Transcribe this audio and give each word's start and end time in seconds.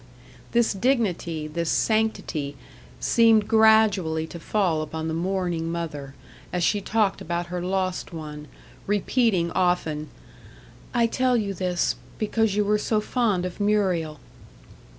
This 0.51 0.73
dignity, 0.73 1.47
this 1.47 1.69
sanctity, 1.69 2.57
seemed 2.99 3.47
gradually 3.47 4.25
to 4.25 4.39
fall 4.39 4.81
upon 4.81 5.07
the 5.07 5.13
mourning 5.13 5.71
mother, 5.71 6.15
as 6.51 6.63
she 6.63 6.81
talked 6.81 7.21
about 7.21 7.45
her 7.53 7.61
lost 7.61 8.11
one; 8.11 8.47
repeating 8.87 9.51
often 9.51 10.09
"I 10.91 11.05
tell 11.05 11.37
you 11.37 11.53
this, 11.53 11.97
because 12.17 12.55
you 12.55 12.65
were 12.65 12.79
so 12.79 12.99
fond 12.99 13.45
of 13.45 13.59
Muriel." 13.59 14.19